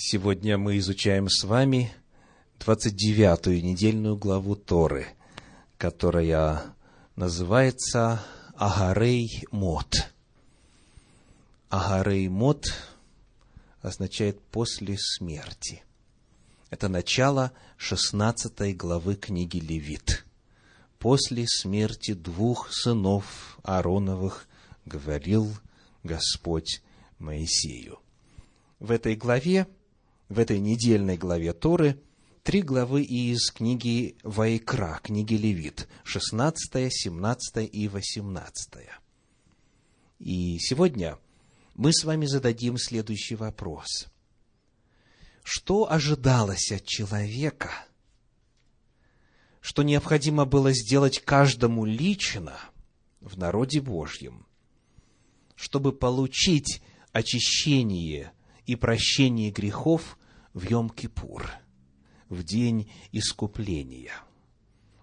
[0.00, 1.92] Сегодня мы изучаем с вами
[2.60, 5.08] 29-ю недельную главу Торы,
[5.76, 6.72] которая
[7.16, 8.22] называется
[8.54, 10.12] Агарей Мот.
[11.68, 12.66] Агарей Мот
[13.82, 15.82] означает «после смерти».
[16.70, 20.24] Это начало 16 главы книги Левит.
[21.00, 24.46] После смерти двух сынов Аароновых
[24.84, 25.52] говорил
[26.04, 26.82] Господь
[27.18, 27.98] Моисею.
[28.78, 29.66] В этой главе,
[30.28, 32.00] в этой недельной главе Торы,
[32.42, 38.74] три главы из книги Вайкра, книги Левит, 16, 17 и 18.
[40.18, 41.18] И сегодня
[41.74, 44.08] мы с вами зададим следующий вопрос.
[45.42, 47.70] Что ожидалось от человека,
[49.60, 52.58] что необходимо было сделать каждому лично
[53.20, 54.46] в народе Божьем,
[55.54, 56.82] чтобы получить
[57.12, 58.32] очищение
[58.66, 60.17] и прощение грехов
[60.58, 61.48] в Йом-Кипур,
[62.28, 64.12] в день искупления,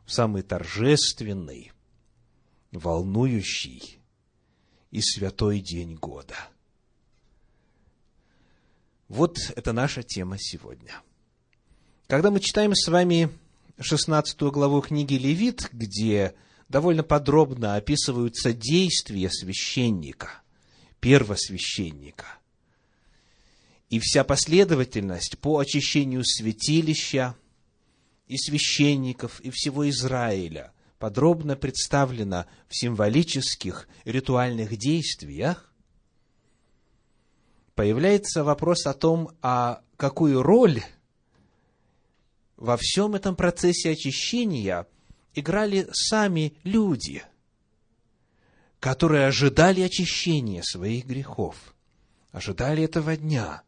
[0.06, 1.72] в самый торжественный,
[2.72, 4.00] волнующий
[4.92, 6.36] и святой день года.
[9.08, 11.02] Вот это наша тема сегодня.
[12.08, 13.30] Когда мы читаем с вами
[13.80, 16.36] 16 главу книги Левит, где
[16.68, 20.42] довольно подробно описываются действия священника–
[21.00, 22.26] первосвященника.
[23.96, 27.34] И вся последовательность по очищению святилища
[28.28, 35.74] и священников и всего Израиля подробно представлена в символических ритуальных действиях,
[37.74, 40.84] появляется вопрос о том, а какую роль
[42.58, 44.88] во всем этом процессе очищения
[45.36, 47.24] играли сами люди–
[48.82, 51.56] которые ожидали очищения своих грехов,
[52.34, 53.64] ожидали этого дня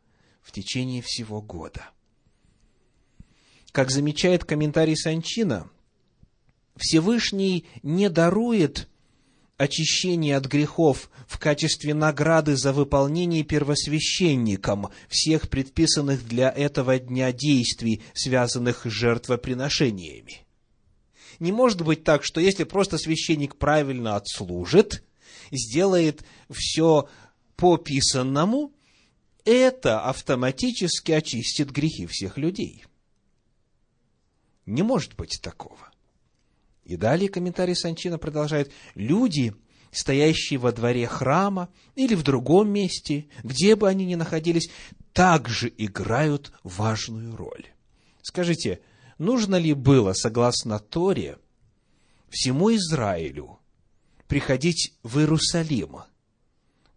[0.47, 1.89] в течение всего года.
[3.73, 5.69] Как замечает комментарий Санчина,
[6.77, 8.87] Всевышний не дарует
[9.57, 18.01] очищение от грехов в качестве награды за выполнение первосвященником всех предписанных для этого дня действий,
[18.13, 20.45] связанных с жертвоприношениями.
[21.39, 25.03] Не может быть так, что если просто священник правильно отслужит,
[25.51, 27.09] сделает все
[27.57, 28.71] по писанному,
[29.47, 32.83] это автоматически очистит грехи всех людей.
[34.65, 35.89] Не может быть такого.
[36.83, 38.73] И далее комментарий Санчина продолжает.
[38.93, 39.55] Люди,
[39.91, 44.69] стоящие во дворе храма или в другом месте, где бы они ни находились,
[45.13, 47.67] также играют важную роль.
[48.21, 48.81] Скажите,
[49.17, 51.37] нужно ли было, согласно Торе,
[52.27, 53.59] всему Израилю
[54.27, 55.99] приходить в Иерусалим,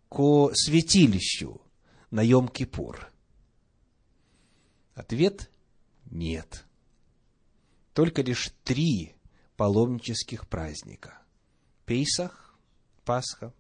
[0.09, 1.61] к святилищу
[2.11, 2.99] на Йом-Кипур?
[4.95, 5.51] Ответ–
[6.11, 6.65] нет.
[7.95, 9.15] Только лишь три
[9.57, 11.19] паломнических праздника.
[11.87, 12.59] Пейсах,
[13.05, 13.53] Пасха,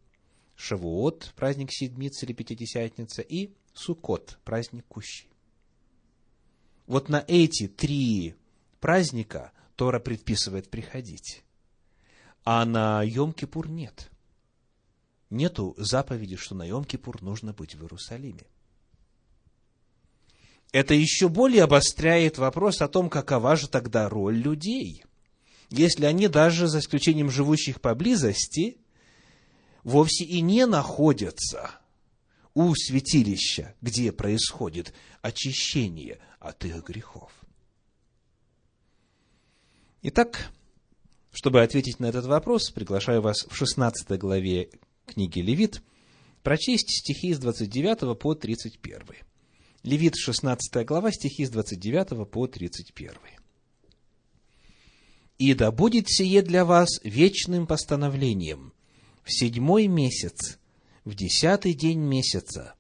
[0.56, 5.28] Шавуот, праздник Седмицы или Пятидесятница, и Сукот, праздник Кущи.
[6.86, 8.34] Вот на эти три
[8.80, 11.44] праздника Тора предписывает приходить
[12.44, 14.09] а на Йом-Кипур нет.
[15.30, 18.44] Нету заповеди, что на Йом-Кипур нужно быть в Иерусалиме.
[20.72, 25.04] Это еще более обостряет вопрос о том, какова же тогда роль людей,
[25.68, 28.78] если они даже, за исключением живущих поблизости,
[29.84, 31.70] вовсе и не находятся
[32.54, 34.92] у святилища, где происходит
[35.22, 37.32] очищение от их грехов.
[40.02, 40.50] Итак,
[41.32, 44.70] чтобы ответить на этот вопрос, приглашаю вас в 16 главе
[45.10, 45.82] книги Левит
[46.42, 49.00] прочесть стихи с 29 по 31.
[49.82, 53.12] Левит, 16 глава, стихи с 29 по 31.
[55.38, 58.72] «И да будет сие для вас вечным постановлением.
[59.22, 60.58] В седьмой месяц,
[61.04, 62.74] в десятый день месяца,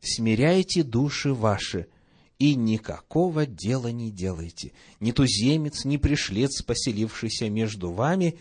[0.00, 1.86] смиряйте души ваши–
[2.40, 8.38] и никакого дела не делайте, ни туземец, ни пришлец, поселившийся между вами,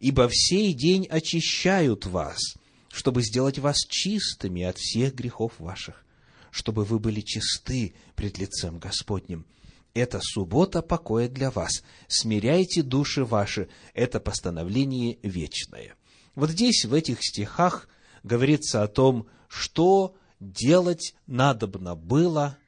[0.00, 2.56] ибо в сей день очищают вас,
[2.92, 6.04] чтобы сделать вас чистыми от всех грехов ваших,
[6.50, 9.46] чтобы вы были чисты пред лицем Господним.
[9.94, 11.82] Это суббота покоя для вас.
[12.06, 13.68] Смиряйте души ваши.
[13.94, 15.94] Это постановление вечное.
[16.34, 17.88] Вот здесь, в этих стихах,
[18.22, 22.58] говорится о том, что делать надобно было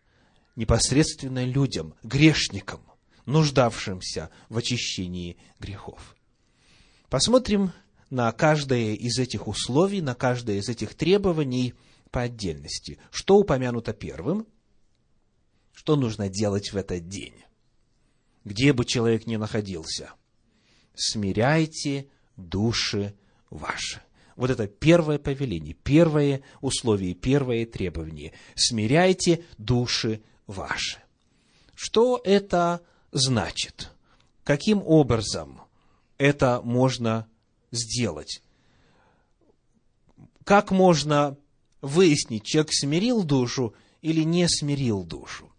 [0.56, 2.80] непосредственно людям, грешникам,
[3.26, 6.16] нуждавшимся в очищении грехов.
[7.10, 7.72] Посмотрим
[8.10, 11.74] на каждое из этих условий, на каждое из этих требований
[12.10, 12.98] по отдельности.
[13.10, 14.46] Что упомянуто первым?
[15.72, 17.34] Что нужно делать в этот день?
[18.44, 20.12] Где бы человек ни находился?
[20.94, 23.14] Смиряйте души
[23.50, 24.00] ваши.
[24.36, 28.32] Вот это первое повеление, первое условие, первое требование.
[28.54, 30.98] Смиряйте души ваши.
[31.74, 32.80] Что это
[33.12, 33.90] значит?
[34.42, 35.62] Каким образом
[36.18, 37.26] это можно
[37.74, 38.42] сделать?
[40.44, 41.36] Как можно
[41.80, 45.50] выяснить, человек смирил душу или не смирил душу?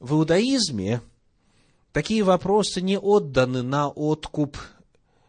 [0.00, 1.00] В иудаизме
[1.92, 4.58] такие вопросы не отданы на откуп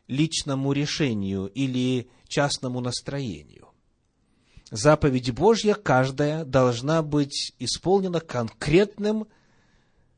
[0.08, 3.70] личному решению или частному настроению.
[4.72, 9.28] Заповедь Божья каждая должна быть исполнена конкретным,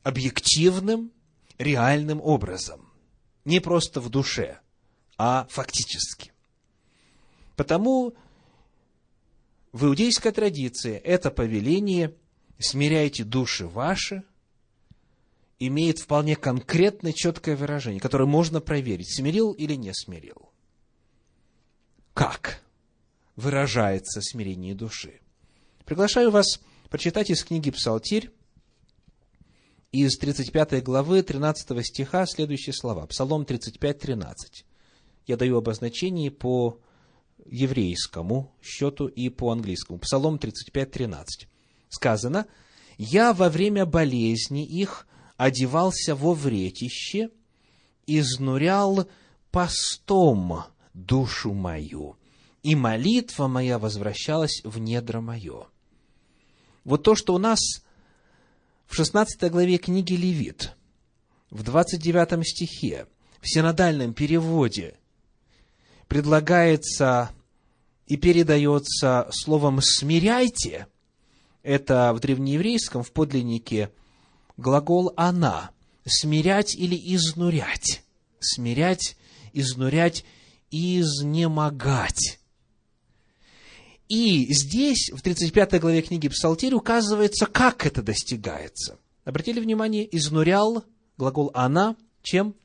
[0.03, 1.11] объективным,
[1.57, 2.89] реальным образом.
[3.43, 4.59] Не просто в душе,
[5.17, 6.31] а фактически.
[7.55, 8.13] Потому
[9.71, 12.13] в иудейской традиции это повеление
[12.59, 14.23] «смиряйте души ваши»
[15.59, 20.49] имеет вполне конкретное, четкое выражение, которое можно проверить, смирил или не смирил.
[22.13, 22.61] Как
[23.35, 25.19] выражается смирение души?
[25.85, 28.31] Приглашаю вас прочитать из книги «Псалтирь»
[29.91, 33.05] из 35 главы 13 стиха следующие слова.
[33.07, 34.65] Псалом 35, 13.
[35.25, 36.79] Я даю обозначение по
[37.45, 39.99] еврейскому счету и по английскому.
[39.99, 41.47] Псалом 35, 13.
[41.89, 42.47] Сказано,
[42.97, 45.07] «Я во время болезни их
[45.37, 47.29] одевался во вретище,
[48.07, 49.07] изнурял
[49.51, 50.63] постом
[50.93, 52.17] душу мою,
[52.63, 55.67] и молитва моя возвращалась в недра мое».
[56.83, 57.59] Вот то, что у нас
[58.85, 60.75] в 16 главе книги Левит,
[61.49, 63.07] в 29 стихе,
[63.41, 64.97] в синодальном переводе
[66.07, 67.31] предлагается
[68.07, 70.87] и передается словом «смиряйте»,
[71.63, 73.91] это в древнееврейском, в подлиннике,
[74.57, 75.71] глагол «она»,
[76.05, 78.03] смирять или изнурять,
[78.39, 79.17] смирять,
[79.53, 80.23] изнурять,
[80.69, 82.39] изнемогать.
[84.07, 88.99] И здесь, в 35 главе книги Псалтирь, указывается, как это достигается.
[89.23, 90.85] Обратили внимание, изнурял,
[91.17, 92.55] глагол «она», чем?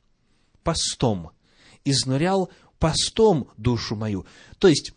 [0.63, 1.31] Постом.
[1.83, 2.51] Изнурял
[2.81, 4.25] постом душу мою.
[4.57, 4.93] То есть,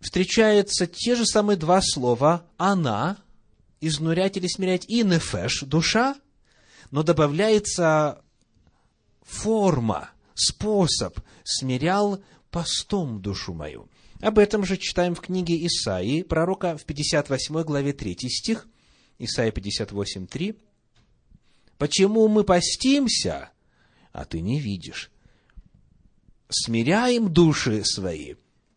[0.00, 3.16] встречаются те же самые два слова «она»,
[3.80, 6.16] изнурять или смирять, и «нефеш», душа,
[6.90, 8.20] но добавляется
[9.22, 13.88] форма, способ, смирял постом душу мою.
[14.20, 18.66] Об этом же читаем в книге Исаии, пророка в 58 главе 3 стих,
[19.20, 20.58] Исаия 58, 3.
[21.78, 23.50] «Почему мы постимся,
[24.12, 25.12] а ты не видишь?
[26.48, 28.34] Смиряем души свои,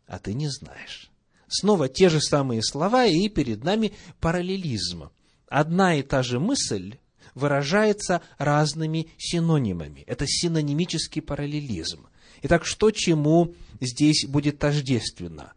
[0.07, 1.11] а ты не знаешь».
[1.47, 5.09] Снова те же самые слова, и перед нами параллелизм.
[5.47, 6.97] Одна и та же мысль
[7.35, 10.01] выражается разными синонимами.
[10.07, 12.07] Это синонимический параллелизм.
[12.41, 15.53] Итак, что чему здесь будет тождественно?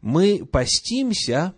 [0.00, 1.54] Мы постимся,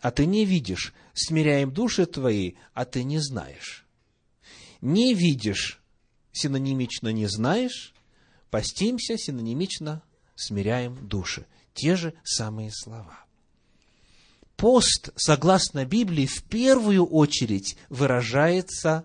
[0.00, 3.86] а ты не видишь, смиряем души твои, а ты не знаешь.
[4.80, 5.80] Не видишь,
[6.32, 7.94] синонимично не знаешь,
[8.56, 10.02] постимся, синонимично
[10.34, 11.44] смиряем души
[11.74, 13.26] те же самые слова.
[14.56, 19.04] Пост, согласно Библии, в первую очередь выражается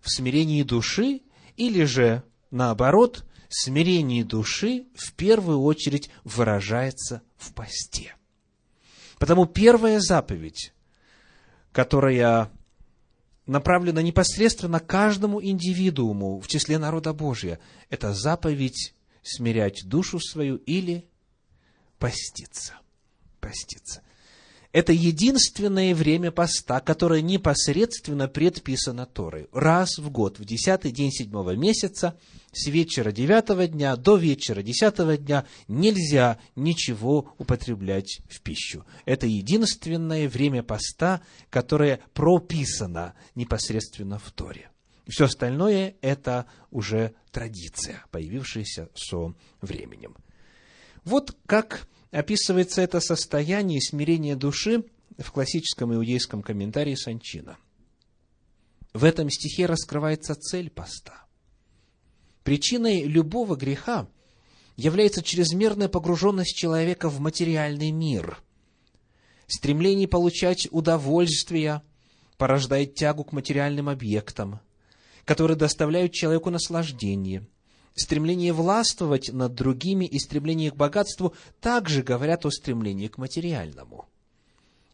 [0.00, 1.20] в смирении души
[1.58, 8.16] или же, наоборот, смирение души в первую очередь выражается в посте.
[9.18, 10.72] Потому первая заповедь,
[11.70, 12.50] которая
[13.50, 21.08] направлена непосредственно каждому индивидууму в числе народа Божия, это заповедь смирять душу свою или
[21.98, 22.74] поститься.
[23.40, 24.02] Поститься.
[24.72, 29.48] Это единственное время поста, которое непосредственно предписано Торой.
[29.52, 32.16] Раз в год, в десятый день седьмого месяца,
[32.52, 38.84] с вечера девятого дня до вечера десятого дня нельзя ничего употреблять в пищу.
[39.06, 44.70] Это единственное время поста, которое прописано непосредственно в Торе.
[45.08, 50.16] Все остальное– это уже традиция, появившаяся со временем.
[51.04, 54.84] Вот как описывается это состояние смирения души
[55.18, 57.56] в классическом иудейском комментарии Санчина.
[58.92, 61.24] В этом стихе раскрывается цель поста.
[62.42, 64.08] Причиной любого греха
[64.76, 68.42] является чрезмерная погруженность человека в материальный мир.
[69.46, 71.82] Стремление получать удовольствие
[72.38, 74.60] порождает тягу к материальным объектам,
[75.24, 77.46] которые доставляют человеку наслаждение–
[77.94, 84.06] стремление властвовать над другими и стремление к богатству также говорят о стремлении к материальному.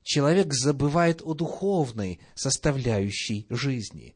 [0.03, 4.15] человек забывает о духовной составляющей жизни,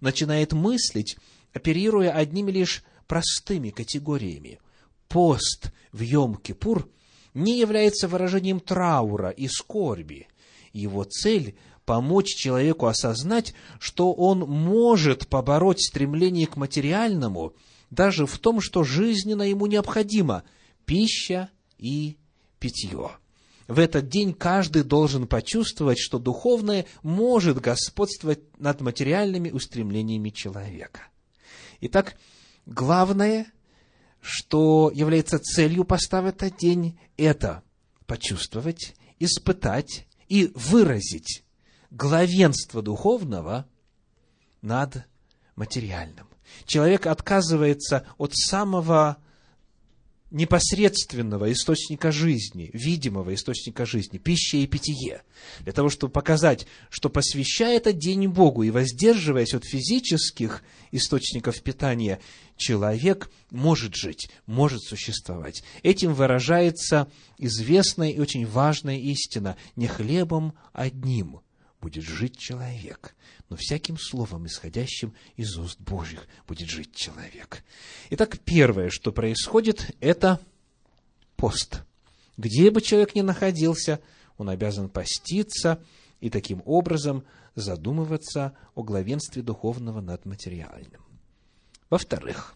[0.00, 1.16] начинает мыслить,
[1.52, 4.60] оперируя одними лишь простыми категориями.
[5.08, 6.88] Пост в Йом-Кипур
[7.34, 10.28] не является выражением траура и скорби.
[10.72, 17.54] Его цель– помочь человеку осознать, что он может побороть стремление к материальному
[17.92, 20.44] даже в том, что жизненно ему необходимо–
[20.86, 22.16] пища и
[22.58, 23.10] питье.
[23.68, 31.02] В этот день каждый должен почувствовать, что духовное может господствовать над материальными устремлениями человека.
[31.82, 32.16] Итак,
[32.64, 33.46] главное,
[34.20, 37.62] что является целью поста в этот день, это
[38.06, 41.44] почувствовать, испытать и выразить
[41.90, 43.66] главенство духовного
[44.62, 45.04] над
[45.56, 46.31] материальным.
[46.66, 49.18] Человек отказывается от самого
[50.32, 55.22] непосредственного источника жизни, видимого источника жизни, пища и питье,
[55.60, 62.18] для того, чтобы показать, что посвящая этот день Богу и воздерживаясь от физических источников питания,
[62.56, 65.62] человек может жить, может существовать.
[65.82, 71.41] Этим выражается известная и очень важная истина– не хлебом одним
[71.82, 73.14] будет жить человек,
[73.50, 77.64] но всяким словом, исходящим из уст Божьих, будет жить человек.
[78.10, 80.40] Итак, первое, что происходит, это
[81.36, 81.82] пост.
[82.38, 84.00] Где бы человек ни находился,
[84.38, 85.82] он обязан поститься
[86.20, 87.24] и таким образом
[87.56, 91.02] задумываться о главенстве духовного над материальным.
[91.90, 92.54] Во-вторых,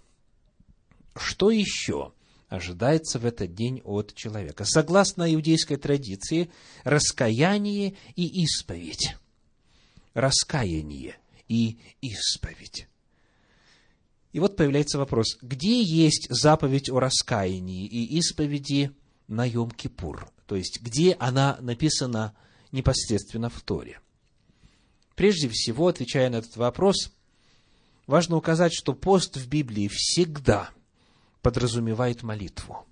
[1.16, 2.12] что еще
[2.48, 4.64] ожидается в этот день от человека?
[4.64, 6.50] Согласно иудейской традиции,
[6.84, 9.16] раскаяние и исповедь
[10.16, 12.88] раскаяние и исповедь.
[14.32, 18.92] И вот появляется вопрос, где есть заповедь о раскаянии и исповеди
[19.28, 20.26] на Йом-Кипур?
[20.46, 22.34] То есть, где она написана
[22.72, 24.00] непосредственно в Торе?
[25.16, 27.12] Прежде всего, отвечая на этот вопрос,
[28.06, 30.70] важно указать, что пост в Библии всегда
[31.46, 32.84] подразумевает молитву.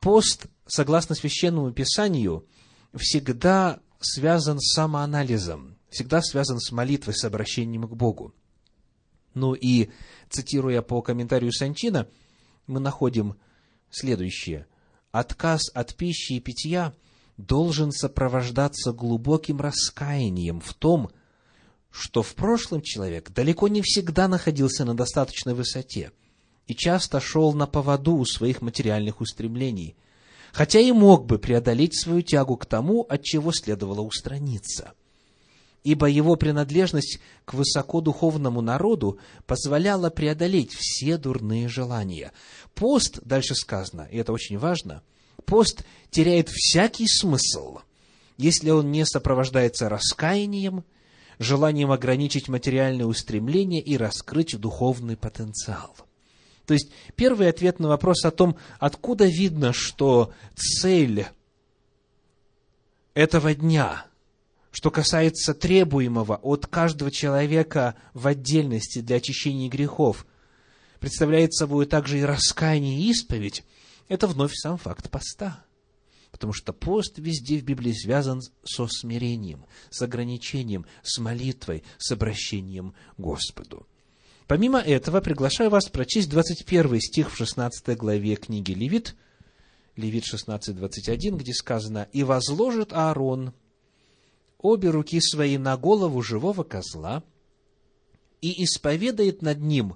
[0.00, 2.44] Пост, согласно священному писанию,
[2.92, 8.34] всегда связан с самоанализом, всегда связан с молитвой, с обращением к Богу.
[9.34, 9.90] Ну и,
[10.28, 12.08] цитируя по комментарию Санчина,
[12.66, 13.36] мы находим
[13.92, 14.66] следующее.
[15.12, 16.94] Отказ от пищи и питья
[17.36, 21.12] должен сопровождаться глубоким раскаянием в том,
[21.92, 26.10] что в прошлом человек далеко не всегда находился на достаточной высоте
[26.70, 29.96] и часто шел на поводу у своих материальных устремлений,
[30.52, 34.92] хотя и мог бы преодолеть свою тягу к тому, от чего следовало устраниться–
[35.82, 42.32] ибо его принадлежность к высокодуховному народу позволяла преодолеть все дурные желания.
[42.74, 45.02] Пост, дальше сказано, и это очень важно,
[45.46, 47.78] пост теряет всякий смысл,
[48.36, 50.84] если он не сопровождается раскаянием,
[51.38, 55.96] желанием ограничить материальные устремления и раскрыть духовный потенциал.
[56.70, 61.26] То есть, первый ответ на вопрос о том, откуда видно, что цель
[63.12, 64.06] этого дня–
[64.70, 70.24] что касается требуемого от каждого человека в отдельности для очищения грехов,
[71.00, 73.64] представляет собой также и раскаяние и исповедь,
[74.06, 75.64] это вновь сам факт поста.
[76.30, 82.94] Потому что пост везде в Библии связан со смирением, с ограничением, с молитвой, с обращением
[83.16, 83.88] к Господу.
[84.50, 89.14] Помимо этого, приглашаю вас прочесть 21 стих в 16 главе книги Левит,
[89.94, 93.54] Левит 16, 21, где сказано, «И возложит Аарон
[94.58, 97.22] обе руки свои на голову живого козла
[98.40, 99.94] и исповедает над ним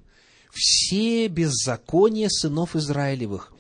[0.53, 3.53] все беззакония сынов Израилевых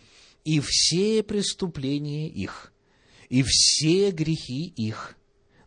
[0.44, 2.72] и все преступления их,
[3.28, 5.16] и все грехи их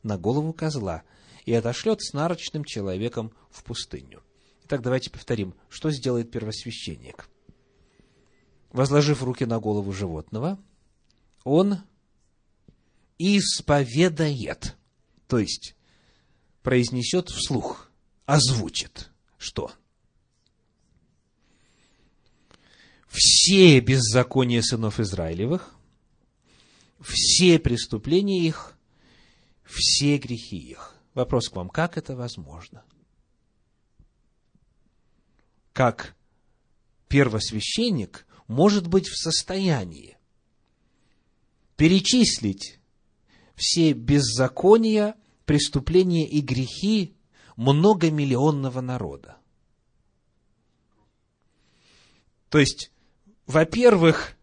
[0.04, 1.04] на голову козла,
[1.46, 4.24] и отошлет с нарочным человеком в пустыню.
[4.68, 7.30] Итак, давайте повторим, что сделает первосвященник.
[8.72, 10.60] Возложив руки на голову животного,
[11.46, 11.78] он
[13.18, 14.76] исповедает
[15.30, 15.78] то есть,
[16.64, 17.90] произнесет вслух,
[18.26, 19.10] озвучит.
[19.38, 19.72] Что?
[23.08, 25.74] Все беззакония сынов Израилевых,
[27.00, 28.78] все преступления их,
[29.64, 30.94] все грехи их.
[31.14, 32.84] Вопрос к вам, как это возможно?
[35.78, 36.16] Как
[37.08, 40.18] первосвященник может быть в состоянии
[41.76, 42.80] перечислить
[43.54, 45.14] все беззакония,
[45.46, 47.16] преступления и грехи
[47.58, 49.38] многомиллионного народа.
[52.50, 52.92] То есть,
[53.46, 54.36] во-первых,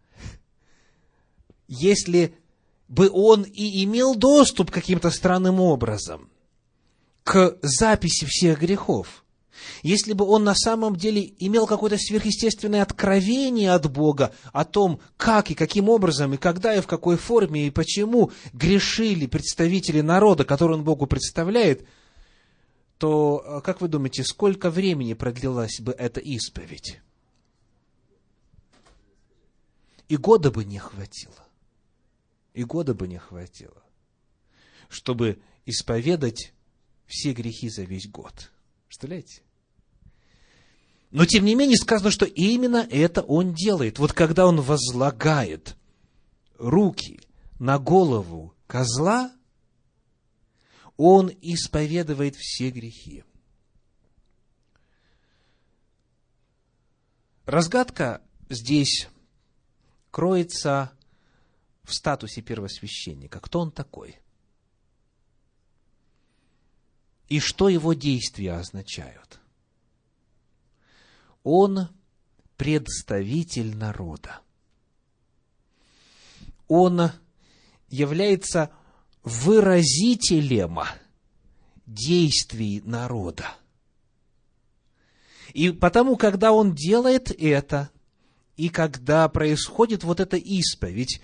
[1.67, 2.39] если
[2.87, 6.31] бы он и имел доступ каким-то странным образом
[7.25, 9.24] к записи всех грехов,
[9.83, 15.51] если бы он на самом деле имел какое-то сверхъестественное откровение от Бога о том, как
[15.51, 20.77] и каким образом, и когда, и в какой форме, и почему грешили представители народа, который
[20.77, 21.87] он Богу представляет,
[22.99, 27.01] то, э, как вы думаете, сколько времени продлилась бы эта исповедь?
[30.09, 31.35] И года бы не хватило.
[32.53, 33.83] И года бы не хватило,
[34.89, 36.53] чтобы исповедать
[37.07, 38.53] все грехи за весь год.
[38.87, 39.43] Представляете?
[41.15, 44.01] Но, тем не менее, сказано, что именно это он делает.
[44.01, 45.77] Вот когда он возлагает
[46.59, 47.21] руки
[47.61, 49.33] на голову козла,
[50.97, 53.23] он исповедует все грехи.
[57.47, 59.07] Разгадка здесь
[60.11, 60.91] кроется
[61.85, 63.39] в статусе первосвященника.
[63.39, 64.19] Кто он такой?
[67.29, 69.39] И что его действия означают?
[71.45, 71.89] Он
[72.57, 74.41] представитель народа.
[76.67, 77.13] Он
[77.89, 78.71] является
[79.23, 80.81] выразителем
[81.87, 83.55] действий народа.
[85.53, 87.91] И потому, когда он делает это,
[88.57, 91.21] и когда происходит вот эта исповедь,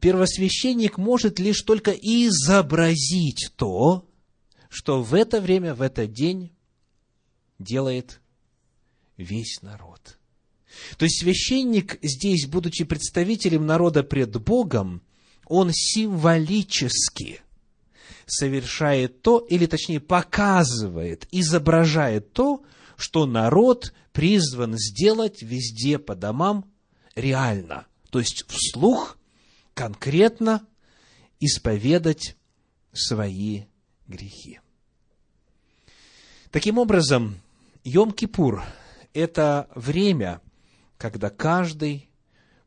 [0.00, 4.08] первосвященник может лишь только изобразить то,
[4.68, 6.52] что в это время, в этот день
[7.58, 8.20] делает
[9.16, 10.18] весь народ.
[10.96, 15.02] То есть священник здесь, будучи представителем народа пред Богом,
[15.46, 17.40] он символически
[18.26, 22.62] совершает то, или точнее показывает, изображает то,
[22.96, 26.64] что народ призван сделать везде по домам
[27.14, 27.86] реально.
[28.10, 29.18] То есть вслух,
[29.74, 30.66] конкретно
[31.40, 32.36] исповедать
[32.92, 33.64] свои
[34.06, 34.60] грехи.
[36.50, 37.40] Таким образом,
[37.84, 38.62] Йом-Кипур
[39.14, 40.42] это время,
[40.98, 42.10] когда каждый,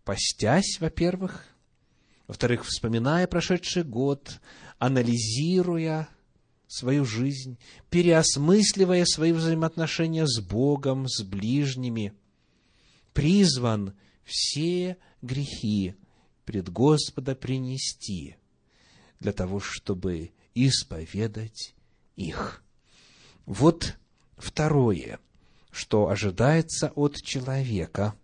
[0.04, 1.46] постясь, во-первых,
[2.26, 4.42] во-вторых, вспоминая прошедший год,
[4.80, 6.10] анализируя
[6.68, 7.58] свою жизнь,
[7.90, 12.14] переосмысливая свои взаимоотношения с Богом, с ближними,
[13.14, 15.96] призван все грехи
[16.46, 18.36] пред Господа принести
[19.20, 21.76] для того, чтобы исповедать
[22.16, 22.64] их.
[23.46, 23.96] Вот
[24.38, 25.20] второе
[25.78, 28.16] что ожидается от человека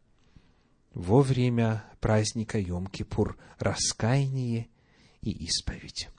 [0.96, 4.70] во время праздника Йом-Кипур– раскаяние
[5.22, 6.10] и исповедь.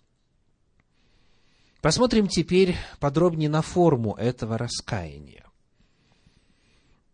[1.81, 5.44] Посмотрим теперь подробнее на форму этого раскаяния.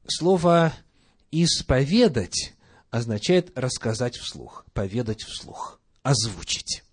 [0.06, 0.74] Слово
[1.30, 2.54] «исповедать»
[2.90, 6.84] означает рассказать вслух, поведать вслух, озвучить.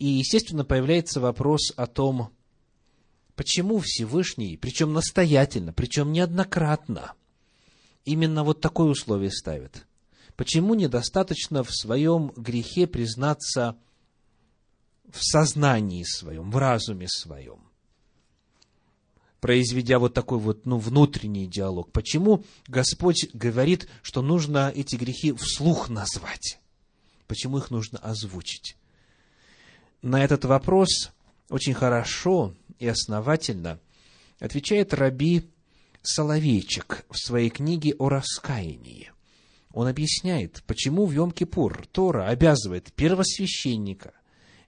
[0.00, 2.34] И, естественно, появляется вопрос о том,
[3.36, 7.14] Почему Всевышний, причем настоятельно, причем неоднократно,
[8.04, 9.86] именно вот такое условие ставит?
[10.36, 13.76] Почему недостаточно в своем грехе признаться
[15.10, 17.64] в сознании своем, в разуме своем?
[19.44, 21.92] произведя вот такой вот ну, внутренний диалог.
[21.92, 26.58] Почему Господь говорит, что нужно эти грехи вслух назвать?
[27.26, 28.78] Почему их нужно озвучить?
[30.00, 31.10] На этот вопрос
[31.50, 33.80] очень хорошо и основательно
[34.40, 35.48] отвечает Раби
[36.02, 39.10] Соловейчик в своей книге о раскаянии.
[39.72, 44.12] Он объясняет, почему в Йом-Кипур Тора обязывает первосвященника,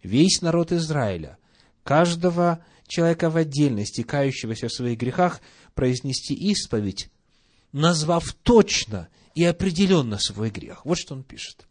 [0.03, 1.38] весь народ Израиля,
[1.85, 5.40] каждого человека в отдельности, кающегося в своих грехах,
[5.75, 7.11] произнести исповедь,
[7.73, 10.85] назвав точно и определенно свой грех.
[10.87, 11.66] Вот что он пишет.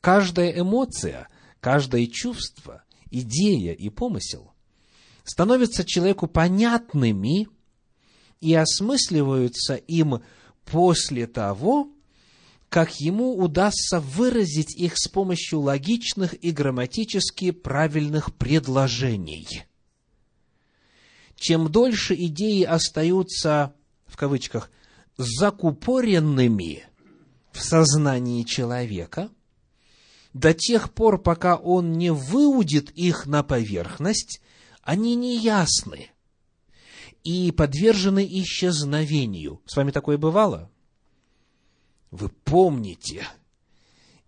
[0.00, 1.28] Каждая эмоция,
[1.60, 4.53] каждое чувство, идея и помысел
[5.24, 7.48] становятся человеку понятными
[8.40, 10.22] и осмысливаются им
[10.64, 11.90] после того,
[12.68, 19.64] как ему удастся выразить их с помощью логичных и грамматически правильных предложений.
[21.36, 23.74] Чем дольше идеи остаются,
[24.06, 24.70] в кавычках,
[25.16, 26.84] закупоренными
[27.52, 29.30] в сознании человека,
[30.32, 34.40] до тех пор, пока он не выудит их на поверхность
[34.84, 36.10] они неясны
[37.24, 39.62] и подвержены исчезновению.
[39.66, 40.70] С вами такое бывало?
[42.10, 43.26] Вы помните,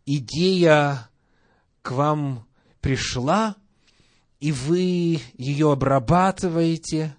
[0.07, 1.09] идея
[1.83, 2.49] к вам
[2.81, 3.57] пришла,
[4.40, 7.16] и вы ее обрабатываете,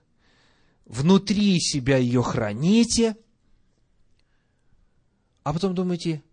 [0.86, 3.16] внутри себя ее храните,
[5.44, 6.24] а потом думаете,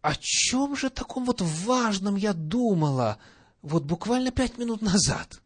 [0.00, 3.18] о чем же таком вот важном я думала
[3.62, 5.40] вот буквально пять минут назад?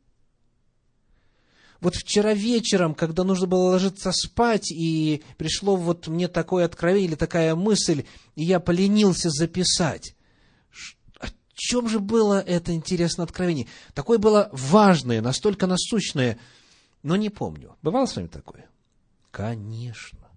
[1.81, 7.15] Вот вчера вечером, когда нужно было ложиться спать, и пришло вот мне такое откровение или
[7.15, 8.05] такая мысль,
[8.37, 10.15] и я поленился записать.
[11.19, 13.67] О чем же было это интересное откровение?
[13.95, 16.39] Такое было важное, настолько насущное,
[17.03, 17.77] но не помню.
[17.81, 18.69] Бывало с вами такое?
[19.31, 20.29] Конечно,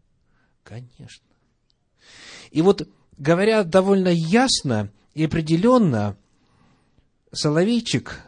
[0.64, 1.26] конечно.
[2.52, 6.16] И вот, говоря довольно ясно и определенно,
[7.34, 8.22] Соловейчик,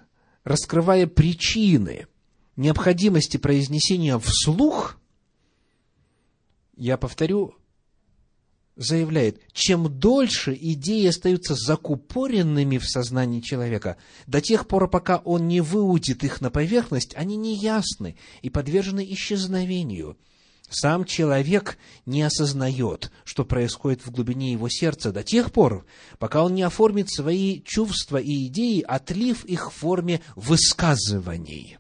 [0.43, 2.08] раскрывая причины
[2.56, 4.98] необходимости произнесения вслух,
[6.78, 7.56] я повторю,
[8.76, 15.62] заявляет, чем дольше идеи остаются закупоренными в сознании человека, до тех пор, пока он не
[15.62, 20.18] выудит их на поверхность, они неясны и подвержены исчезновению–
[20.70, 25.86] сам человек не осознает, что происходит в глубине его сердца до тех пор,
[26.18, 31.78] пока он не оформит свои чувства и идеи, отлив их в форме высказываний.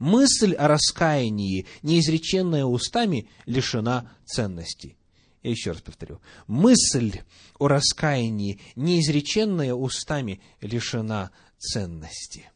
[0.00, 4.96] Мысль о раскаянии, неизреченная устами, лишена ценности.
[5.42, 6.20] Я еще раз повторю.
[6.46, 7.20] Мысль
[7.58, 12.50] о раскаянии, неизреченная устами, лишена ценности.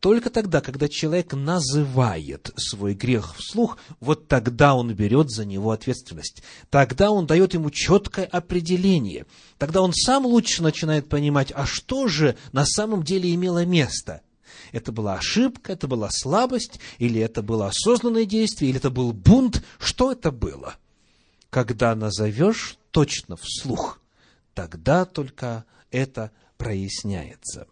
[0.00, 6.42] Только тогда, когда человек называет свой грех вслух, вот тогда он берет за него ответственность.
[6.70, 9.26] Тогда он дает ему четкое определение.
[9.58, 14.22] Тогда он сам лучше начинает понимать, а что же на самом деле имело место.
[14.72, 19.62] Это была ошибка, это была слабость, или это было осознанное действие, или это был бунт.
[19.78, 20.76] Что это было?
[21.50, 24.00] Когда назовешь точно вслух,
[24.54, 27.66] тогда только это проясняется.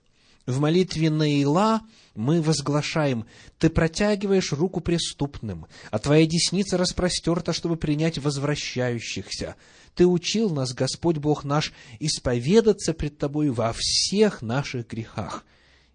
[0.46, 1.82] В молитве Наила
[2.14, 3.24] мы возглашаем,
[3.58, 9.56] «Ты протягиваешь руку преступным, а твоя десница распростерта, чтобы принять возвращающихся.
[9.94, 15.44] Ты учил нас, Господь Бог наш, исповедаться пред Тобой во всех наших грехах».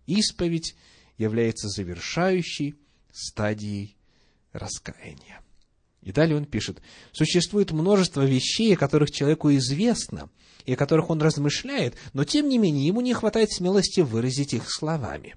[0.07, 0.75] Исповедь
[1.17, 2.75] является завершающей
[3.11, 3.95] стадией
[4.53, 5.41] раскаяния.
[6.01, 10.29] И далее он пишет, существует множество вещей, о которых человеку известно–
[10.65, 14.71] и о которых он размышляет, но тем не менее ему не хватает смелости выразить их
[14.71, 15.35] словами.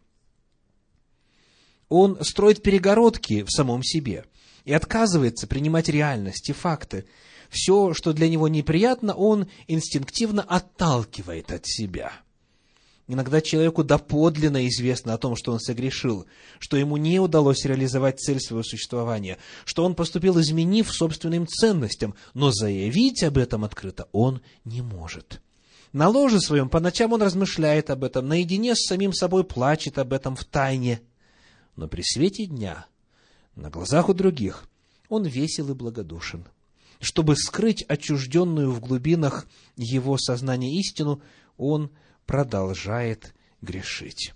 [1.88, 4.24] Он строит перегородки в самом себе
[4.64, 7.06] и отказывается принимать реальность и факты.
[7.48, 12.12] Все, что для него неприятно, он инстинктивно отталкивает от себя–
[13.10, 16.26] Иногда человеку доподлинно известно о том, что он согрешил,
[16.58, 22.52] что ему не удалось реализовать цель своего существования, что он поступил, изменив собственным ценностям, но
[22.52, 25.40] заявить об этом открыто он не может.
[25.94, 30.12] На ложе своем по ночам он размышляет об этом, наедине с самим собой плачет об
[30.12, 31.00] этом в тайне.
[31.76, 32.84] Но при свете дня,
[33.56, 34.68] на глазах у других,
[35.08, 36.46] он весел и благодушен.
[37.00, 41.22] Чтобы скрыть отчужденную в глубинах его сознания истину,
[41.56, 41.90] он–
[42.28, 44.34] продолжает грешить.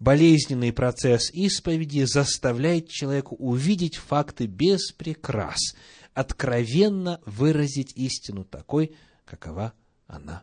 [0.00, 5.76] Болезненный процесс исповеди заставляет человека увидеть факты без прикрас,
[6.12, 9.74] откровенно выразить истину такой, какова
[10.08, 10.42] она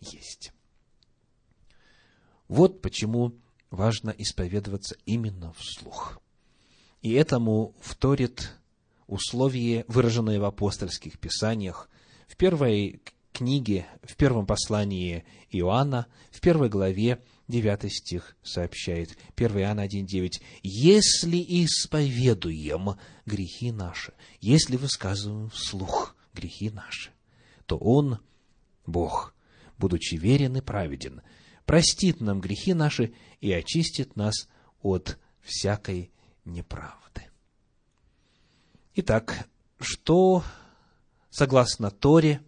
[0.00, 0.52] есть.
[2.48, 3.38] Вот почему
[3.70, 6.20] важно исповедоваться именно вслух.
[7.00, 8.50] И этому вторит
[9.06, 11.88] условие, выраженное в апостольских писаниях.
[12.26, 13.02] В первой
[13.34, 21.36] книге, в первом послании Иоанна, в первой главе, 9 стих сообщает, 1 Иоанна 1,9, «Если
[21.38, 27.10] исповедуем грехи наши, если высказываем вслух грехи наши,
[27.66, 28.20] то Он,
[28.86, 29.34] Бог,
[29.76, 31.20] будучи верен и праведен,
[31.66, 34.48] простит нам грехи наши и очистит нас
[34.80, 36.12] от всякой
[36.44, 37.24] неправды».
[38.94, 39.48] Итак,
[39.80, 40.44] что,
[41.30, 42.40] согласно Торе,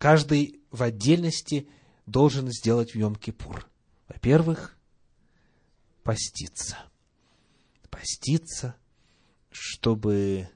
[0.00, 1.68] каждый в отдельности
[2.06, 3.66] должен сделать в Йом-Кипур?
[4.08, 4.78] Во-первых,
[6.02, 6.78] поститься.
[7.90, 8.76] Поститься,
[9.50, 10.48] чтобы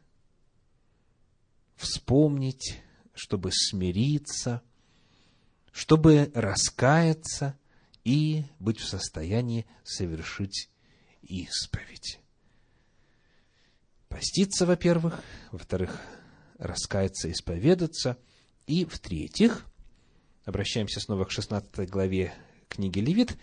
[1.77, 2.81] вспомнить,
[3.13, 4.63] чтобы смириться,
[5.73, 7.59] чтобы раскаяться
[8.03, 10.71] и быть в состоянии совершить
[11.21, 12.19] исповедь.
[14.09, 16.01] Поститься, во-первых, во-вторых,
[16.57, 18.17] раскаяться, исповедаться–
[18.67, 19.67] и в-третьих,
[20.45, 22.35] обращаемся снова к 16 главе
[22.69, 23.37] книги Левит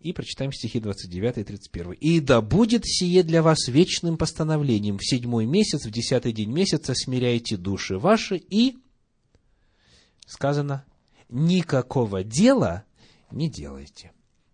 [0.00, 1.92] и прочитаем стихи 29 и 31.
[1.92, 4.98] «И да будет сие для вас вечным постановлением.
[4.98, 8.76] В седьмой месяц, в десятый день месяца смиряйте души ваши и...»
[10.26, 10.84] Сказано,
[11.28, 12.84] «никакого дела
[13.30, 14.12] не делайте».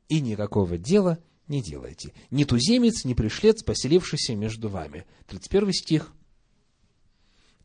[0.09, 2.13] И никакого дела не делайте.
[2.31, 5.07] Ни туземец, ни пришлец, поселившийся между вами.
[5.29, 6.13] 31 стих.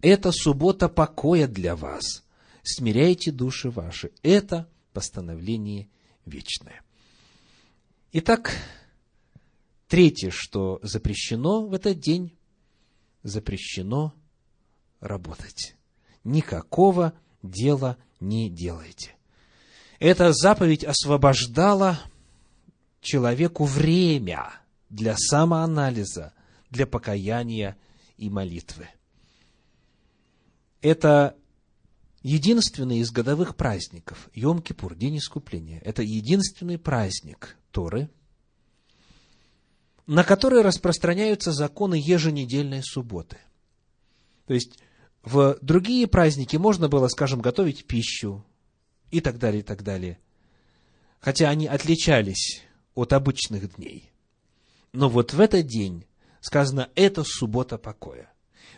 [0.02, 2.24] Это суббота покоя для вас.
[2.64, 4.12] смиряйте души ваши.
[4.24, 5.90] Это постановление
[6.26, 6.82] вечное.
[8.12, 8.56] Итак,
[9.88, 12.38] третье, что запрещено в этот день,
[13.24, 14.14] запрещено
[15.00, 15.76] работать.
[16.24, 19.16] Никакого дела не делайте.
[20.00, 22.00] Эта заповедь освобождала
[23.02, 24.52] человеку время
[24.90, 26.34] для самоанализа,
[26.70, 27.78] для покаяния
[28.18, 28.88] и молитвы.
[30.82, 31.36] Это
[32.22, 35.80] единственный из годовых праздников, Йом-Кипур, День Искупления.
[35.84, 38.10] Это единственный праздник Торы,
[40.06, 43.38] на который распространяются законы еженедельной субботы.
[44.46, 44.80] То есть,
[45.24, 48.46] в другие праздники можно было, скажем, готовить пищу
[49.12, 50.20] и так далее, и так далее.
[51.20, 52.64] Хотя они отличались
[52.96, 54.12] от обычных дней.
[54.94, 56.06] Но вот в этот день
[56.40, 58.32] сказано, это суббота покоя.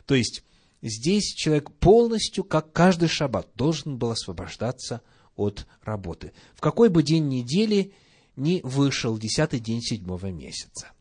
[0.05, 0.43] То есть,
[0.81, 5.01] здесь человек полностью, как каждый шаббат, должен был освобождаться
[5.35, 6.33] от работы.
[6.55, 7.93] В какой бы день недели
[8.35, 10.91] не вышел десятый день седьмого месяца.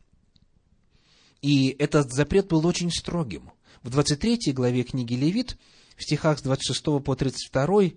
[1.41, 3.51] И этот запрет был очень строгим.
[3.81, 5.57] В 23 главе книги Левит,
[5.95, 7.91] в стихах с 26 по 32,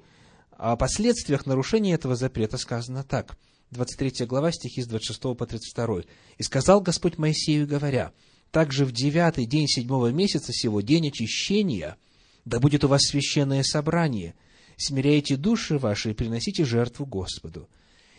[0.53, 3.37] о последствиях нарушения этого запрета сказано так.
[3.73, 6.03] 23 глава, стихи с 26 по 32.
[6.38, 8.12] «И сказал Господь Моисею, говоря,
[8.52, 11.96] также в девятый день седьмого месяца сего, день очищения,
[12.44, 14.34] да будет у вас священное собрание.
[14.76, 17.68] Смиряйте души ваши и приносите жертву Господу.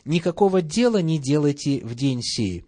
[0.06, 2.66] Никакого дела не делайте в день сей,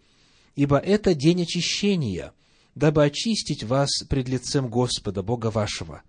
[0.56, 2.34] ибо это день очищения,
[2.76, 6.04] дабы очистить вас пред лицем Господа, Бога вашего.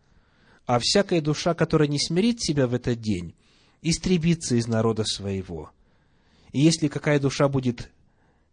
[0.66, 3.34] А всякая душа, которая не смирит себя в этот день,
[3.82, 5.70] истребится из народа своего.
[6.52, 7.90] И если какая душа будет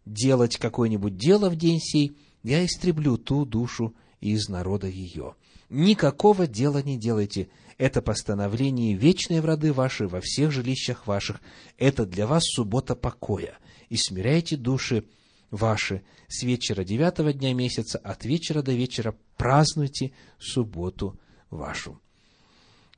[0.06, 5.34] делать какое-нибудь дело в день сей, я истреблю ту душу из народа ее.
[5.70, 7.48] Никакого дела не делайте.
[7.78, 11.40] Это постановление вечной врады вашей во всех жилищах ваших.
[11.78, 13.58] Это для вас суббота покоя.
[13.88, 15.04] И смиряйте души
[15.50, 21.18] ваши с вечера девятого дня месяца, от вечера до вечера празднуйте субботу
[21.50, 22.00] вашу.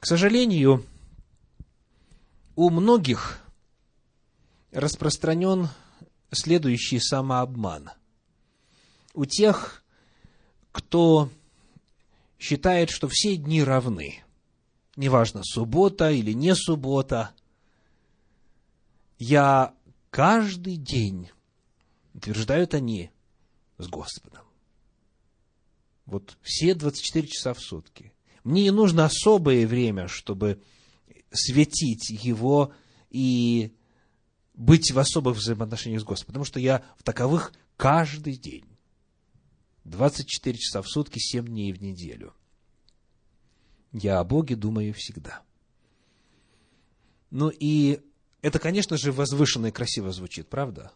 [0.01, 0.85] К сожалению,
[2.57, 3.41] у многих
[4.73, 5.69] распространен
[6.33, 7.91] следующий самообман–
[9.17, 9.83] у тех,
[10.71, 11.31] кто
[12.39, 14.23] считает, что все дни равны.
[14.95, 17.31] Неважно, суббота или не суббота.
[19.19, 19.75] Я
[20.11, 21.31] каждый день,
[22.15, 23.11] утверждают они,
[23.79, 24.45] с Господом.
[26.05, 28.13] Вот все 24 часа в сутки.
[28.45, 30.63] Мне не нужно особое время, чтобы
[31.33, 32.73] светить его
[33.11, 33.75] и
[34.55, 38.65] быть в особых взаимоотношениях с Господом, потому что я в таковых каждый день.
[39.87, 42.35] 24 часа в сутки, 7 дней в неделю.
[43.93, 45.43] Я о Боге думаю всегда.
[47.31, 48.01] Ну и
[48.43, 50.93] это, конечно же, возвышенно и красиво звучит, правда?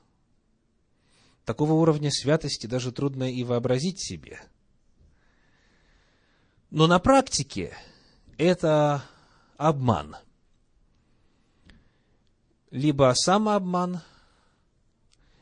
[1.44, 4.40] Такого уровня святости даже трудно и вообразить себе.
[6.70, 7.76] Но на практике
[8.38, 9.04] это
[9.56, 10.16] обман.
[12.70, 14.00] Либо самообман,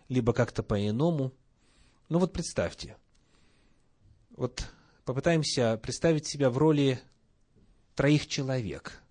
[0.09, 1.33] либо как-то по-иному.
[2.11, 2.99] Ну вот представьте–
[4.39, 4.65] вот
[5.05, 7.01] попытаемся представить себя в роли
[7.97, 9.03] троих человек,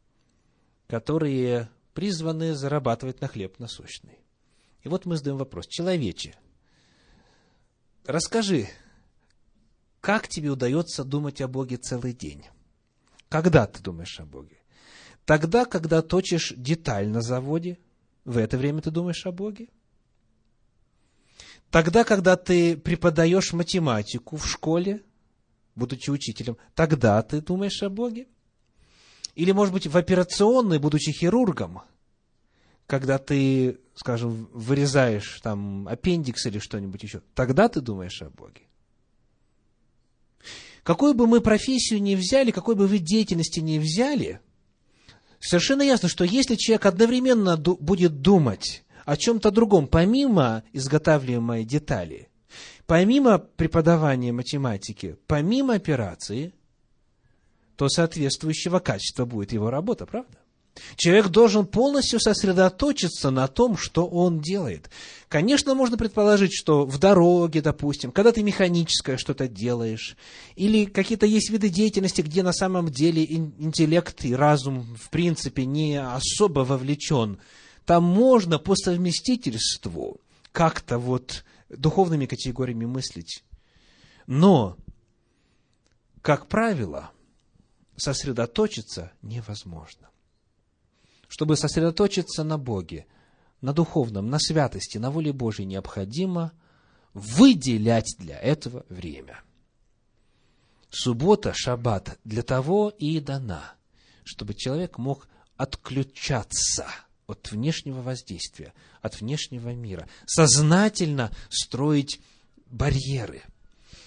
[0.87, 4.19] которые призваны зарабатывать на хлеб насущный.
[4.83, 5.67] И вот мы задаем вопрос.
[5.67, 6.33] Человече,
[8.05, 8.69] расскажи,
[9.99, 12.45] как тебе удается думать о Боге целый день?
[13.27, 14.57] Когда ты думаешь о Боге?
[15.25, 17.79] Тогда, когда точишь деталь на заводе,
[18.23, 19.67] в это время ты думаешь о Боге?
[21.69, 25.03] Тогда, когда ты преподаешь математику в школе,
[25.77, 28.27] будучи учителем, тогда ты думаешь о Боге?
[29.35, 31.83] Или, может быть, в операционной, будучи хирургом,
[32.87, 38.63] когда ты, скажем, вырезаешь там аппендикс или что-нибудь еще, тогда ты думаешь о Боге?
[40.83, 44.39] Какую бы мы профессию ни взяли, какой бы вид деятельности ни взяли,
[45.39, 52.26] совершенно ясно, что если человек одновременно будет думать о чем-то другом, помимо изготавливаемой детали,
[52.88, 56.54] помимо преподавания математики, помимо операции,
[57.76, 60.38] то соответствующего качества будет его работа, правда?
[60.95, 64.91] Человек должен полностью сосредоточиться на том, что он делает.
[65.28, 70.15] Конечно, можно предположить, что в дороге, допустим, когда ты механическое что-то делаешь,
[70.56, 76.00] или какие-то есть виды деятельности, где на самом деле интеллект и разум, в принципе, не
[76.00, 77.39] особо вовлечен,
[77.86, 80.21] там можно по совместительству
[80.52, 83.43] как-то вот духовными категориями мыслить.
[84.25, 84.77] Но,
[86.21, 87.12] как правило,
[87.95, 90.10] сосредоточиться невозможно.
[91.27, 93.06] чтобы сосредоточиться на Боге,
[93.60, 96.53] на духовном, на святости, на воле Божьей, необходимо
[97.13, 99.41] выделять для этого время.
[100.89, 103.73] Суббота, шаббат для того и дана,
[104.23, 105.27] чтобы человек мог
[105.58, 106.88] отключаться
[107.27, 112.21] от внешнего воздействия, от внешнего мира, сознательно строить
[112.67, 113.43] барьеры,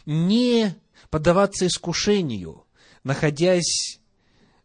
[0.06, 0.74] не
[1.10, 2.64] поддаваться искушению,
[3.04, 4.00] находясь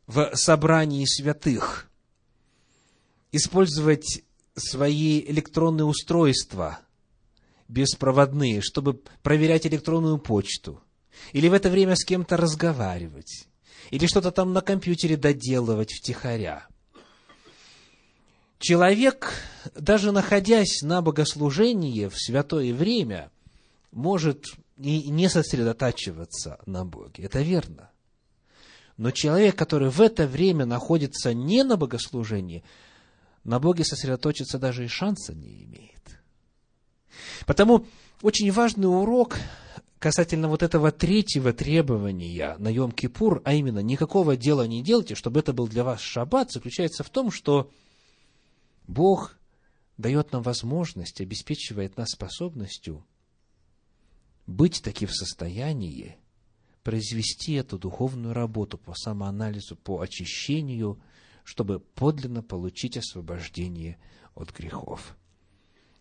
[0.08, 1.90] в собрании святых,
[3.32, 4.24] использовать
[4.56, 6.80] свои электронные устройства
[7.68, 10.82] беспроводные, чтобы проверять электронную почту,
[11.34, 13.48] или в это время с кем-то разговаривать,
[13.92, 16.68] или что-то там на компьютере доделывать втихаря.
[18.60, 19.34] Человек,
[19.76, 23.32] даже находясь на богослужении в святое время,
[23.92, 24.46] может
[24.78, 27.24] и не сосредотачиваться на Боге.
[27.24, 27.92] Это верно.
[28.98, 32.64] Но человек, который в это время находится не на богослужении,
[33.44, 36.20] на Боге сосредоточиться даже и шанса не имеет.
[37.46, 37.86] Потому
[38.22, 39.38] очень важный урок
[40.00, 45.52] касательно вот этого третьего требования на Йом-Кипур, а именно никакого дела не делайте, чтобы это
[45.52, 47.70] был для вас шаббат, заключается в том, что
[48.88, 49.38] Бог
[49.98, 53.06] дает нам возможность, обеспечивает нас способностью
[54.48, 56.18] быть таки в состоянии
[56.84, 61.02] произвести эту духовную работу по самоанализу, по очищению,
[61.44, 63.98] чтобы подлинно получить освобождение
[64.36, 65.18] от грехов.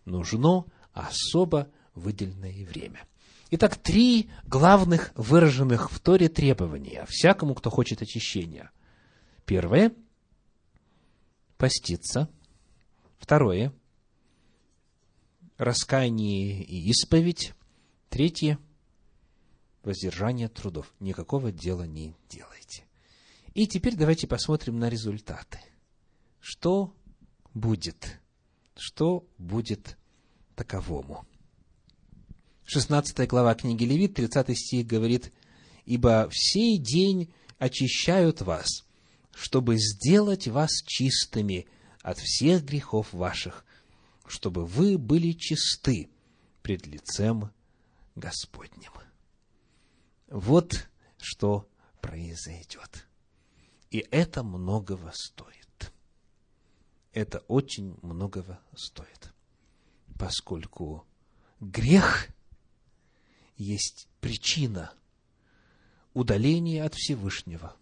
[0.05, 3.07] Нужно особо выделенное время.
[3.49, 8.69] Итак, три главных выраженных в Торе требования всякому, кто хочет очищения.
[9.45, 9.91] Первое–
[11.57, 12.29] поститься.
[13.25, 13.73] Второе–
[15.57, 17.55] раскаяние и исповедь.
[18.11, 18.59] Третье–
[19.83, 20.93] воздержание трудов.
[20.99, 22.85] Никакого дела не делайте.
[23.55, 25.57] И теперь давайте посмотрим на результаты.
[26.39, 26.93] Что
[27.55, 28.21] будет?
[28.75, 29.97] Что будет
[30.55, 31.25] таковому?
[32.65, 35.33] 16 глава книги Левит, 30 стих говорит,
[35.85, 38.85] «Ибо в сей день очищают вас,
[39.33, 41.65] чтобы сделать вас чистыми
[42.05, 43.65] от всех грехов ваших,
[44.27, 46.11] чтобы вы были чисты
[46.61, 47.51] пред лицем
[48.13, 48.91] Господним».
[50.27, 50.87] Вот
[51.17, 51.67] что
[52.01, 53.07] произойдет.
[53.89, 55.93] И это многого стоит.
[57.11, 59.33] Это очень многого стоит.
[60.19, 61.07] Поскольку
[61.59, 62.27] грех
[63.57, 64.93] есть причина
[66.13, 67.75] удаления от Всевышнего.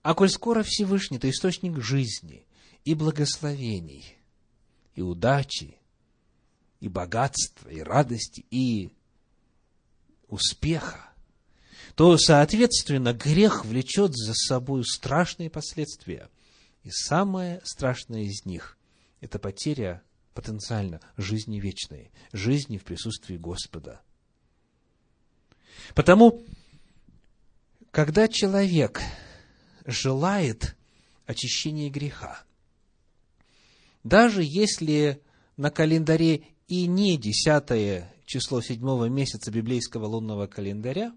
[0.00, 2.46] А коль скоро Всевышний– это источник жизни
[2.84, 4.16] и благословений,
[4.94, 5.76] и удачи,
[6.80, 8.92] и богатства, и радости, и
[10.28, 11.12] успеха,
[11.94, 16.28] то, соответственно, грех влечет за собой страшные последствия.
[16.82, 18.78] И самое страшное из них–
[19.20, 20.02] это потеря
[20.34, 24.00] потенциально жизни вечной, жизни в присутствии Господа.
[25.94, 26.42] Потому,
[27.90, 29.00] когда человек
[29.84, 30.76] желает
[31.26, 32.42] очищения греха,
[34.04, 35.22] даже если
[35.56, 41.14] на календаре и не десятое число седьмого месяца библейского лунного календаря,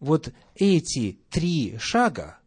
[0.00, 2.38] вот эти три шага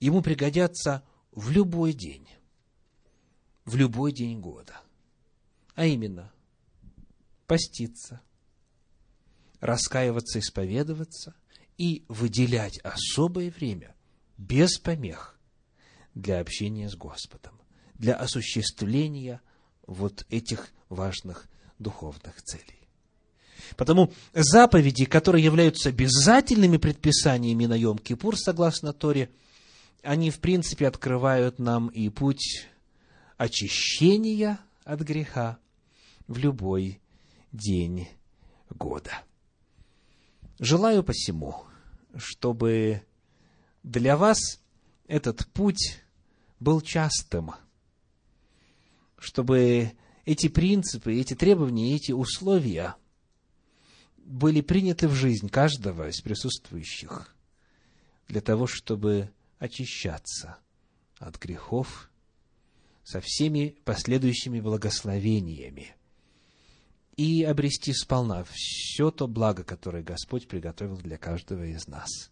[0.00, 2.26] ему пригодятся в любой день,
[3.64, 4.80] в любой день года.
[5.74, 6.32] А именно,
[7.46, 8.20] поститься,
[9.60, 11.34] раскаиваться, исповедоваться
[11.76, 13.94] и выделять особое время
[14.36, 15.38] без помех
[16.14, 17.60] для общения с Господом,
[17.98, 19.40] для осуществления
[19.86, 21.46] вот этих важных
[21.78, 22.78] духовных целей.
[23.76, 29.30] Потому заповеди, которые являются обязательными предписаниями на Йом-Кипур, согласно Торе,
[30.02, 32.66] они, в принципе, открывают нам и путь
[33.36, 35.58] очищения от греха
[36.26, 37.00] в любой
[37.52, 38.08] день
[38.70, 39.22] года.
[40.58, 41.64] Желаю посему,
[42.16, 43.02] чтобы
[43.82, 44.60] для вас
[45.06, 46.00] этот путь
[46.60, 47.52] был частым,
[49.18, 49.92] чтобы
[50.24, 52.96] эти принципы, эти требования, эти условия–
[54.28, 57.34] были приняты в жизнь каждого из присутствующих
[58.28, 60.58] для того, чтобы очищаться
[61.18, 62.10] от грехов
[63.02, 65.96] со всеми последующими благословениями
[67.16, 72.30] и обрести сполна все то благо, которое Господь приготовил для каждого из нас.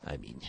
[0.00, 0.42] Аминь.